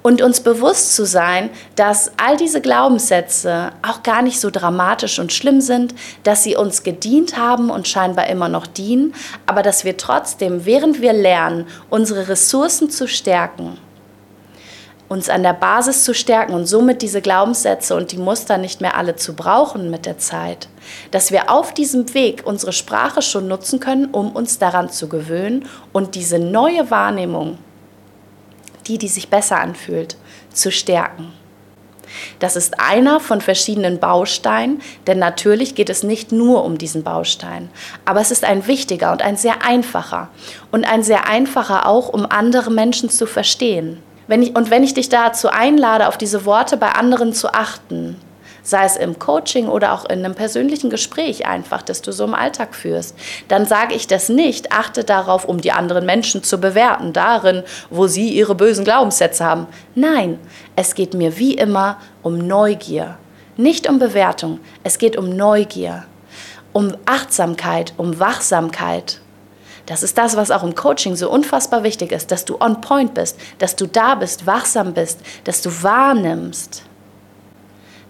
und 0.06 0.20
uns 0.20 0.40
bewusst 0.40 0.94
zu 0.94 1.06
sein, 1.06 1.48
dass 1.76 2.12
all 2.18 2.36
diese 2.36 2.60
Glaubenssätze 2.60 3.70
auch 3.80 4.02
gar 4.02 4.20
nicht 4.20 4.38
so 4.38 4.50
dramatisch 4.50 5.18
und 5.18 5.32
schlimm 5.32 5.62
sind, 5.62 5.94
dass 6.24 6.42
sie 6.44 6.56
uns 6.56 6.82
gedient 6.82 7.38
haben 7.38 7.70
und 7.70 7.88
scheinbar 7.88 8.26
immer 8.26 8.50
noch 8.50 8.66
dienen, 8.66 9.14
aber 9.46 9.62
dass 9.62 9.86
wir 9.86 9.96
trotzdem, 9.96 10.66
während 10.66 11.00
wir 11.00 11.14
lernen, 11.14 11.66
unsere 11.88 12.28
Ressourcen 12.28 12.90
zu 12.90 13.08
stärken, 13.08 13.78
uns 15.08 15.30
an 15.30 15.42
der 15.42 15.54
Basis 15.54 16.04
zu 16.04 16.12
stärken 16.12 16.52
und 16.52 16.66
somit 16.66 17.00
diese 17.00 17.22
Glaubenssätze 17.22 17.96
und 17.96 18.12
die 18.12 18.18
Muster 18.18 18.58
nicht 18.58 18.82
mehr 18.82 18.98
alle 18.98 19.16
zu 19.16 19.32
brauchen 19.34 19.90
mit 19.90 20.04
der 20.04 20.18
Zeit, 20.18 20.68
dass 21.12 21.32
wir 21.32 21.50
auf 21.50 21.72
diesem 21.72 22.12
Weg 22.12 22.42
unsere 22.44 22.74
Sprache 22.74 23.22
schon 23.22 23.48
nutzen 23.48 23.80
können, 23.80 24.10
um 24.10 24.32
uns 24.32 24.58
daran 24.58 24.90
zu 24.90 25.08
gewöhnen 25.08 25.66
und 25.94 26.14
diese 26.14 26.38
neue 26.38 26.90
Wahrnehmung 26.90 27.56
die, 28.86 28.98
die 28.98 29.08
sich 29.08 29.28
besser 29.28 29.60
anfühlt, 29.60 30.16
zu 30.52 30.70
stärken. 30.70 31.32
Das 32.38 32.56
ist 32.56 32.80
einer 32.80 33.20
von 33.20 33.40
verschiedenen 33.40 33.98
Bausteinen, 33.98 34.80
denn 35.06 35.18
natürlich 35.18 35.74
geht 35.74 35.90
es 35.90 36.02
nicht 36.02 36.32
nur 36.32 36.64
um 36.64 36.78
diesen 36.78 37.02
Baustein, 37.02 37.70
aber 38.04 38.20
es 38.20 38.30
ist 38.30 38.44
ein 38.44 38.66
wichtiger 38.66 39.12
und 39.12 39.22
ein 39.22 39.36
sehr 39.36 39.64
einfacher 39.64 40.28
und 40.70 40.84
ein 40.84 41.02
sehr 41.02 41.26
einfacher 41.26 41.88
auch, 41.88 42.08
um 42.08 42.26
andere 42.26 42.70
Menschen 42.70 43.10
zu 43.10 43.26
verstehen. 43.26 44.02
Wenn 44.26 44.42
ich, 44.42 44.56
und 44.56 44.70
wenn 44.70 44.84
ich 44.84 44.94
dich 44.94 45.08
dazu 45.08 45.48
einlade, 45.48 46.08
auf 46.08 46.16
diese 46.16 46.44
Worte 46.44 46.76
bei 46.76 46.90
anderen 46.90 47.34
zu 47.34 47.52
achten, 47.52 48.16
sei 48.64 48.84
es 48.86 48.96
im 48.96 49.18
Coaching 49.18 49.68
oder 49.68 49.92
auch 49.92 50.04
in 50.06 50.24
einem 50.24 50.34
persönlichen 50.34 50.90
Gespräch 50.90 51.46
einfach, 51.46 51.82
das 51.82 52.02
du 52.02 52.10
so 52.10 52.24
im 52.24 52.34
Alltag 52.34 52.74
führst, 52.74 53.14
dann 53.46 53.66
sage 53.66 53.94
ich 53.94 54.08
das 54.08 54.28
nicht, 54.28 54.72
achte 54.72 55.04
darauf, 55.04 55.44
um 55.44 55.60
die 55.60 55.70
anderen 55.70 56.06
Menschen 56.06 56.42
zu 56.42 56.58
bewerten, 56.58 57.12
darin, 57.12 57.62
wo 57.90 58.08
sie 58.08 58.30
ihre 58.30 58.54
bösen 58.54 58.84
Glaubenssätze 58.84 59.44
haben. 59.44 59.68
Nein, 59.94 60.38
es 60.74 60.94
geht 60.94 61.14
mir 61.14 61.38
wie 61.38 61.54
immer 61.54 61.98
um 62.22 62.38
Neugier, 62.38 63.18
nicht 63.56 63.88
um 63.88 63.98
Bewertung, 63.98 64.58
es 64.82 64.98
geht 64.98 65.16
um 65.16 65.36
Neugier, 65.36 66.04
um 66.72 66.96
Achtsamkeit, 67.04 67.92
um 67.98 68.18
Wachsamkeit. 68.18 69.20
Das 69.86 70.02
ist 70.02 70.16
das, 70.16 70.34
was 70.34 70.50
auch 70.50 70.62
im 70.62 70.74
Coaching 70.74 71.14
so 71.14 71.30
unfassbar 71.30 71.82
wichtig 71.82 72.10
ist, 72.10 72.30
dass 72.30 72.46
du 72.46 72.56
on 72.58 72.80
point 72.80 73.12
bist, 73.12 73.38
dass 73.58 73.76
du 73.76 73.86
da 73.86 74.14
bist, 74.14 74.46
wachsam 74.46 74.94
bist, 74.94 75.20
dass 75.44 75.60
du 75.60 75.70
wahrnimmst. 75.82 76.84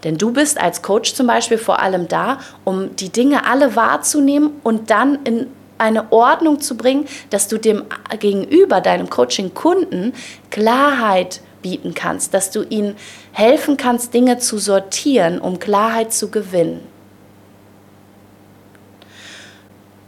Denn 0.05 0.19
du 0.19 0.33
bist 0.33 0.61
als 0.61 0.83
Coach 0.83 1.15
zum 1.15 1.27
Beispiel 1.27 1.59
vor 1.59 1.81
allem 1.81 2.09
da, 2.09 2.39
um 2.65 2.95
die 2.97 3.09
Dinge 3.09 3.47
alle 3.47 3.75
wahrzunehmen 3.75 4.53
und 4.63 4.91
dann 4.91 5.19
in 5.25 5.47
eine 5.79 6.13
Ordnung 6.13 6.61
zu 6.61 6.77
bringen, 6.77 7.07
dass 7.31 7.49
du 7.49 7.59
dem 7.59 7.85
gegenüber, 8.21 8.81
deinem 8.81 9.11
Coaching-Kunden, 9.11 10.13
Klarheit 10.51 11.41
bieten 11.63 11.95
kannst, 11.95 12.35
dass 12.35 12.51
du 12.51 12.63
ihnen 12.63 12.95
helfen 13.33 13.77
kannst, 13.77 14.15
Dinge 14.15 14.39
zu 14.39 14.59
sortieren, 14.59 15.41
um 15.41 15.59
Klarheit 15.59 16.13
zu 16.13 16.31
gewinnen. 16.31 16.81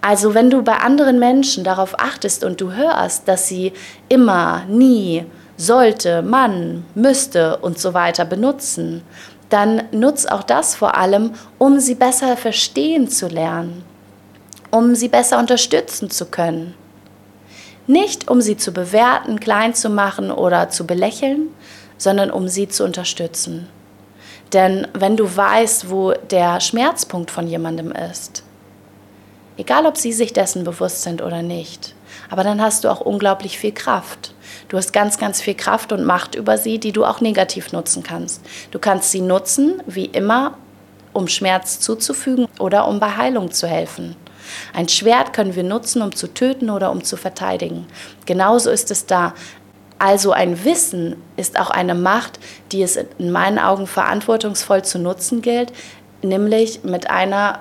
Also 0.03 0.35
wenn 0.35 0.51
du 0.51 0.63
bei 0.63 0.77
anderen 0.77 1.19
Menschen 1.19 1.65
darauf 1.65 1.99
achtest 1.99 2.45
und 2.45 2.61
du 2.61 2.73
hörst, 2.73 3.27
dass 3.27 3.49
sie 3.49 3.73
immer, 4.09 4.65
nie, 4.69 5.25
sollte, 5.57 6.23
man, 6.23 6.85
müsste 6.95 7.57
und 7.57 7.79
so 7.79 7.95
weiter 7.95 8.25
benutzen, 8.25 9.03
dann 9.49 9.85
nutz 9.93 10.27
auch 10.27 10.43
das 10.43 10.75
vor 10.75 10.97
allem, 10.97 11.33
um 11.59 11.79
sie 11.79 11.95
besser 11.95 12.37
verstehen 12.37 13.09
zu 13.09 13.29
lernen, 13.29 13.85
um 14.71 14.95
sie 14.95 15.09
besser 15.09 15.39
unterstützen 15.39 16.11
zu 16.11 16.27
können. 16.27 16.75
Nicht 17.87 18.29
um 18.29 18.41
sie 18.41 18.57
zu 18.57 18.73
bewerten, 18.73 19.39
klein 19.39 19.75
zu 19.75 19.89
machen 19.89 20.33
oder 20.33 20.71
zu 20.71 20.87
belächeln, 20.87 21.49
sondern 21.99 22.31
um 22.31 22.49
sie 22.49 22.69
zu 22.69 22.85
unterstützen. 22.85 23.69
Denn 24.53 24.87
wenn 24.93 25.17
du 25.17 25.37
weißt, 25.37 25.91
wo 25.91 26.13
der 26.13 26.61
Schmerzpunkt 26.61 27.31
von 27.31 27.47
jemandem 27.47 27.93
ist, 27.93 28.43
egal 29.57 29.87
ob 29.87 29.97
sie 29.97 30.13
sich 30.13 30.33
dessen 30.33 30.65
bewusst 30.65 31.03
sind 31.03 31.23
oder 31.23 31.43
nicht, 31.43 31.95
aber 32.31 32.45
dann 32.45 32.61
hast 32.61 32.85
du 32.85 32.89
auch 32.89 33.01
unglaublich 33.01 33.59
viel 33.59 33.73
Kraft. 33.73 34.35
Du 34.69 34.77
hast 34.77 34.93
ganz, 34.93 35.19
ganz 35.19 35.41
viel 35.41 35.55
Kraft 35.55 35.93
und 35.93 36.05
Macht 36.05 36.35
über 36.35 36.59
sie, 36.59 36.79
die 36.79 36.93
du 36.93 37.05
auch 37.05 37.21
negativ 37.21 37.73
nutzen 37.73 38.03
kannst. 38.03 38.41
Du 38.71 38.79
kannst 38.79 39.13
sie 39.13 39.21
nutzen, 39.21 39.83
wie 39.87 40.07
immer, 40.07 40.57
um 41.13 41.29
Schmerz 41.29 41.81
zuzufügen 41.81 42.47
oder 42.59 42.87
um 42.89 43.01
bei 43.01 43.17
Heilung 43.17 43.51
zu 43.53 43.67
helfen. 43.67 44.17
Ein 44.73 44.89
Schwert 44.89 45.33
können 45.33 45.55
wir 45.55 45.63
nutzen, 45.63 46.03
um 46.03 46.15
zu 46.15 46.29
töten 46.29 46.71
oder 46.71 46.91
um 46.91 47.03
zu 47.03 47.17
verteidigen. 47.17 47.87
Genauso 48.27 48.71
ist 48.71 48.91
es 48.91 49.07
da. 49.07 49.35
Also 49.99 50.33
ein 50.33 50.65
Wissen 50.65 51.17
ist 51.37 51.59
auch 51.59 51.71
eine 51.71 51.95
Macht, 51.95 52.39
die 52.71 52.83
es 52.83 52.97
in 52.97 53.31
meinen 53.31 53.59
Augen 53.59 53.87
verantwortungsvoll 53.87 54.85
zu 54.85 54.99
nutzen 54.99 55.41
gilt, 55.41 55.73
nämlich 56.23 56.85
mit 56.85 57.09
einer 57.09 57.61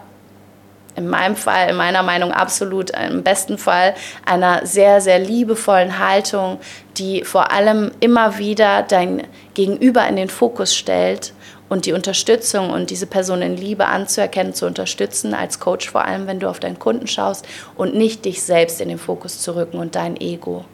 in 0.96 1.08
meinem 1.08 1.36
Fall, 1.36 1.70
in 1.70 1.76
meiner 1.76 2.04
Meinung 2.04 2.32
absolut 2.32 2.92
im 2.92 3.24
besten 3.24 3.58
Fall 3.58 3.96
einer 4.26 4.66
sehr, 4.66 5.02
sehr 5.02 5.20
liebevollen 5.20 6.00
Haltung, 6.00 6.60
die 6.98 7.24
vor 7.24 7.52
allem 7.52 7.92
immer 8.00 8.38
wieder 8.38 8.84
dein 8.84 9.28
Gegenüber 9.54 10.08
in 10.08 10.16
den 10.16 10.30
Fokus 10.30 10.76
stellt 10.76 11.34
und 11.68 11.86
die 11.86 11.94
Unterstützung 11.94 12.70
und 12.70 12.90
diese 12.90 13.08
Person 13.08 13.42
in 13.42 13.58
Liebe 13.58 13.88
anzuerkennen, 13.88 14.54
zu 14.54 14.66
unterstützen, 14.66 15.34
als 15.34 15.60
Coach 15.60 15.90
vor 15.90 16.06
allem, 16.06 16.28
wenn 16.28 16.40
du 16.40 16.50
auf 16.50 16.60
deinen 16.60 16.80
Kunden 16.80 17.08
schaust 17.08 17.46
und 17.76 17.96
nicht 17.96 18.26
dich 18.26 18.44
selbst 18.44 18.82
in 18.82 18.90
den 18.90 19.00
Fokus 19.00 19.40
zu 19.42 19.56
rücken 19.56 19.78
und 19.78 19.96
dein 19.96 20.20
Ego. 20.20 20.66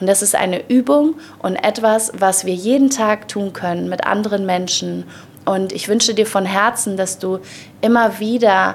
Und 0.00 0.06
das 0.06 0.22
ist 0.22 0.34
eine 0.34 0.68
Übung 0.68 1.14
und 1.38 1.56
etwas, 1.56 2.12
was 2.16 2.44
wir 2.44 2.54
jeden 2.54 2.90
Tag 2.90 3.28
tun 3.28 3.52
können 3.52 3.88
mit 3.88 4.06
anderen 4.06 4.46
Menschen, 4.46 5.04
Und 5.46 5.72
ich 5.72 5.88
wünsche 5.88 6.12
dir 6.12 6.26
von 6.26 6.44
Herzen, 6.44 6.96
dass 6.96 7.20
du 7.20 7.38
immer 7.80 8.18
wieder 8.18 8.74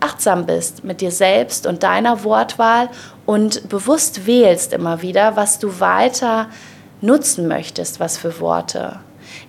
achtsam 0.00 0.44
bist 0.44 0.84
mit 0.84 1.00
dir 1.00 1.10
selbst 1.10 1.66
und 1.66 1.82
deiner 1.82 2.24
Wortwahl 2.24 2.90
und 3.24 3.68
bewusst 3.70 4.26
wählst 4.26 4.74
immer 4.74 5.00
wieder, 5.00 5.34
was 5.34 5.58
du 5.58 5.80
weiter 5.80 6.48
nutzen 7.00 7.48
möchtest, 7.48 8.00
was 8.00 8.18
für 8.18 8.38
Worte. 8.38 9.00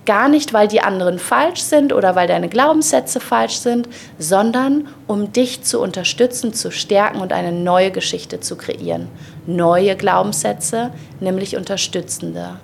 Gar 0.06 0.30
nicht, 0.30 0.54
weil 0.54 0.66
die 0.66 0.80
anderen 0.80 1.18
falsch 1.18 1.60
sind 1.60 1.92
oder 1.92 2.16
weil 2.16 2.26
deine 2.26 2.48
Glaubenssätze 2.48 3.20
falsch 3.20 3.58
sind, 3.58 3.88
sondern 4.18 4.88
um 5.06 5.32
dich 5.32 5.62
zu 5.62 5.80
unterstützen, 5.80 6.54
zu 6.54 6.70
stärken 6.70 7.20
und 7.20 7.34
eine 7.34 7.52
neue 7.52 7.90
Geschichte 7.90 8.40
zu 8.40 8.56
kreieren. 8.56 9.08
Neue 9.46 9.94
Glaubenssätze, 9.94 10.90
nämlich 11.20 11.56
unterstützende. 11.56 12.60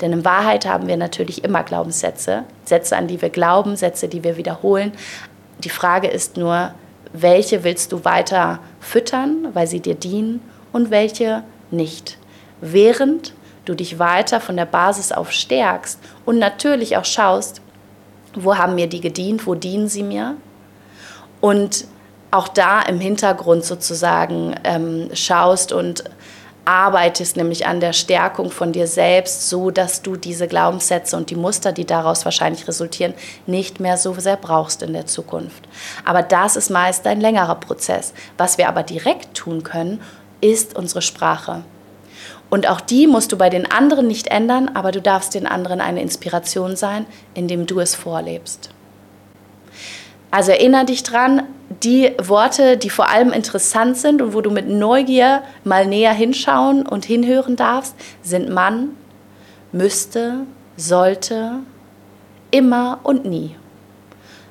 Denn 0.00 0.12
in 0.12 0.24
Wahrheit 0.24 0.66
haben 0.66 0.88
wir 0.88 0.96
natürlich 0.96 1.44
immer 1.44 1.62
Glaubenssätze, 1.62 2.44
Sätze, 2.64 2.96
an 2.96 3.06
die 3.06 3.22
wir 3.22 3.30
glauben, 3.30 3.76
Sätze, 3.76 4.08
die 4.08 4.24
wir 4.24 4.36
wiederholen. 4.36 4.92
Die 5.58 5.70
Frage 5.70 6.08
ist 6.08 6.36
nur, 6.36 6.72
welche 7.12 7.64
willst 7.64 7.92
du 7.92 8.04
weiter 8.04 8.58
füttern, 8.80 9.48
weil 9.54 9.66
sie 9.66 9.80
dir 9.80 9.94
dienen 9.94 10.40
und 10.72 10.90
welche 10.90 11.44
nicht. 11.70 12.18
Während 12.60 13.32
du 13.64 13.74
dich 13.74 13.98
weiter 13.98 14.40
von 14.40 14.56
der 14.56 14.66
Basis 14.66 15.12
auf 15.12 15.32
stärkst 15.32 15.98
und 16.24 16.38
natürlich 16.38 16.96
auch 16.96 17.04
schaust, 17.04 17.60
wo 18.34 18.56
haben 18.56 18.74
mir 18.74 18.86
die 18.86 19.00
gedient, 19.00 19.46
wo 19.46 19.54
dienen 19.54 19.88
sie 19.88 20.02
mir 20.02 20.36
und 21.40 21.86
auch 22.30 22.48
da 22.48 22.82
im 22.82 23.00
Hintergrund 23.00 23.64
sozusagen 23.64 24.54
ähm, 24.64 25.08
schaust 25.14 25.72
und 25.72 26.04
arbeitest 26.66 27.36
nämlich 27.36 27.66
an 27.66 27.80
der 27.80 27.92
Stärkung 27.92 28.50
von 28.50 28.72
dir 28.72 28.86
selbst, 28.86 29.48
so 29.48 29.70
dass 29.70 30.02
du 30.02 30.16
diese 30.16 30.48
Glaubenssätze 30.48 31.16
und 31.16 31.30
die 31.30 31.36
Muster, 31.36 31.72
die 31.72 31.86
daraus 31.86 32.24
wahrscheinlich 32.24 32.68
resultieren, 32.68 33.14
nicht 33.46 33.80
mehr 33.80 33.96
so 33.96 34.12
sehr 34.14 34.36
brauchst 34.36 34.82
in 34.82 34.92
der 34.92 35.06
Zukunft. 35.06 35.66
Aber 36.04 36.22
das 36.22 36.56
ist 36.56 36.70
meist 36.70 37.06
ein 37.06 37.20
längerer 37.20 37.54
Prozess. 37.54 38.12
Was 38.36 38.58
wir 38.58 38.68
aber 38.68 38.82
direkt 38.82 39.34
tun 39.34 39.62
können, 39.62 40.00
ist 40.40 40.76
unsere 40.76 41.02
Sprache. 41.02 41.62
Und 42.50 42.68
auch 42.68 42.80
die 42.80 43.06
musst 43.06 43.32
du 43.32 43.38
bei 43.38 43.48
den 43.48 43.70
anderen 43.70 44.06
nicht 44.06 44.28
ändern, 44.28 44.70
aber 44.74 44.92
du 44.92 45.00
darfst 45.00 45.34
den 45.34 45.46
anderen 45.46 45.80
eine 45.80 46.02
Inspiration 46.02 46.76
sein, 46.76 47.06
indem 47.34 47.66
du 47.66 47.80
es 47.80 47.94
vorlebst. 47.94 48.70
Also 50.30 50.52
erinnere 50.52 50.84
dich 50.84 51.02
dran, 51.02 51.42
die 51.68 52.12
Worte, 52.22 52.76
die 52.76 52.90
vor 52.90 53.08
allem 53.08 53.32
interessant 53.32 53.96
sind 53.96 54.22
und 54.22 54.34
wo 54.34 54.40
du 54.40 54.50
mit 54.50 54.68
Neugier 54.68 55.42
mal 55.64 55.86
näher 55.86 56.12
hinschauen 56.12 56.86
und 56.86 57.04
hinhören 57.04 57.56
darfst, 57.56 57.94
sind 58.22 58.48
Mann, 58.50 58.90
müsste, 59.72 60.46
sollte, 60.76 61.60
immer 62.50 63.00
und 63.02 63.24
nie. 63.24 63.56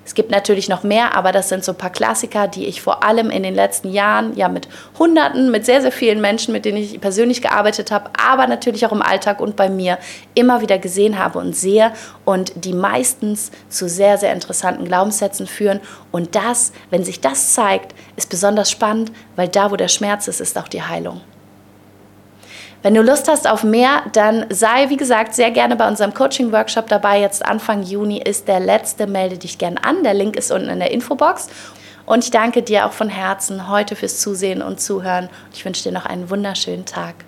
Es 0.06 0.14
gibt 0.14 0.30
natürlich 0.30 0.70
noch 0.70 0.84
mehr, 0.84 1.16
aber 1.16 1.32
das 1.32 1.50
sind 1.50 1.64
so 1.64 1.72
ein 1.72 1.78
paar 1.78 1.90
Klassiker, 1.90 2.48
die 2.48 2.68
ich 2.68 2.82
vor 2.82 3.04
allem 3.04 3.32
in 3.32 3.42
den 3.42 3.56
letzten 3.56 3.92
Jahren 3.92 4.36
ja 4.38 4.48
mit 4.48 4.68
Hunderten, 5.00 5.50
mit 5.50 5.66
sehr, 5.66 5.82
sehr 5.82 5.92
vielen 5.92 6.22
Menschen, 6.22 6.52
mit 6.52 6.64
denen 6.64 6.78
ich 6.78 7.02
persönlich 7.02 7.42
gearbeitet 7.42 7.90
habe, 7.90 8.12
aber 8.16 8.46
natürlich 8.46 8.86
auch 8.86 8.92
im 8.92 9.02
Alltag 9.02 9.40
und 9.40 9.56
bei 9.56 9.68
mir 9.68 9.98
immer 10.36 10.62
wieder 10.62 10.78
gesehen 10.78 11.18
habe 11.18 11.40
und 11.40 11.56
sehe 11.56 11.92
und 12.24 12.54
die 12.64 12.74
meistens 12.74 13.50
zu 13.68 13.90
sehr, 13.90 14.20
sehr 14.20 14.32
interessanten 14.32 14.86
Glaubenssätzen 14.86 15.48
führen. 15.48 15.80
Und 16.12 16.36
das, 16.36 16.72
wenn 16.92 17.04
sich 17.04 17.20
das 17.20 17.56
zeigt, 17.56 17.96
ist 18.16 18.30
besonders 18.30 18.70
spannend, 18.70 19.12
weil 19.36 19.48
da, 19.48 19.72
wo 19.72 19.76
der 19.76 19.88
Schmerz 19.88 20.28
ist, 20.28 20.40
ist 20.40 20.58
auch 20.58 20.68
die 20.68 20.84
Heilung. 20.84 21.22
Wenn 22.86 22.94
du 22.94 23.02
Lust 23.02 23.28
hast 23.28 23.50
auf 23.50 23.64
mehr, 23.64 24.04
dann 24.14 24.46
sei, 24.52 24.92
wie 24.92 24.96
gesagt, 24.96 25.34
sehr 25.34 25.50
gerne 25.50 25.76
bei 25.76 25.88
unserem 25.88 26.14
Coaching-Workshop 26.14 26.88
dabei. 26.88 27.20
Jetzt 27.20 27.44
Anfang 27.44 27.82
Juni 27.82 28.22
ist 28.22 28.48
der 28.48 28.60
letzte. 28.60 29.08
Melde 29.08 29.40
dich 29.40 29.58
gern 29.58 29.80
an. 29.80 30.04
Der 30.04 30.14
Link 30.14 30.36
ist 30.36 30.52
unten 30.52 30.70
in 30.70 30.78
der 30.78 30.92
Infobox. 30.92 31.48
Und 32.06 32.26
ich 32.26 32.30
danke 32.30 32.62
dir 32.62 32.86
auch 32.86 32.92
von 32.92 33.10
Herzen 33.10 33.70
heute 33.70 33.96
fürs 33.96 34.22
Zusehen 34.22 34.62
und 34.62 34.80
Zuhören. 34.80 35.32
Ich 35.52 35.66
wünsche 35.66 35.82
dir 35.82 35.94
noch 35.94 36.06
einen 36.06 36.30
wunderschönen 36.30 36.86
Tag. 36.86 37.25